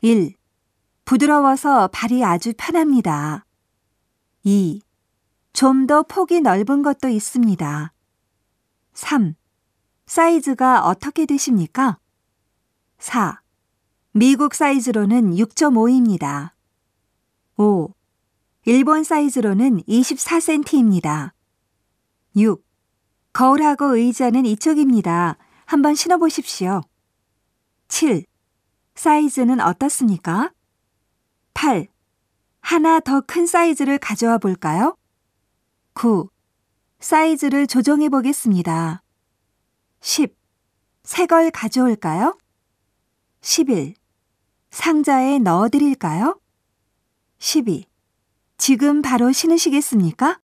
[0.00, 0.32] 1.
[1.04, 3.44] 부드러워서 발이 아주 편합니다.
[4.44, 4.80] 2.
[5.52, 7.92] 좀 더 폭이 넓은 것도 있습니다.
[8.92, 9.34] 3.
[10.06, 11.98] 사이즈가 어떻게 되십니까?
[13.00, 13.40] 4.
[14.12, 16.52] 미국 사이즈로는 6.5입니다.
[17.56, 17.92] 5.
[18.66, 21.32] 일본 사이즈로는 24cm입니다.
[22.36, 22.64] 6.
[23.32, 25.36] 거울하고 의자는 이쪽입니다.
[25.64, 26.82] 한번 신어보십시오.
[27.88, 28.27] 7.
[28.98, 30.50] 사이즈는 어떻습니까?
[31.54, 31.86] 8.
[32.60, 34.96] 하나 더 큰 사이즈를 가져와 볼까요?
[35.94, 36.28] 9.
[36.98, 39.04] 사이즈를 조정해 보겠습니다.
[40.00, 40.36] 10.
[41.04, 42.36] 새 걸 가져올까요?
[43.40, 43.94] 11.
[44.70, 46.40] 상자에 넣어 드릴까요?
[47.38, 47.86] 12.
[48.56, 50.40] 지금 바로 신으시겠습니까?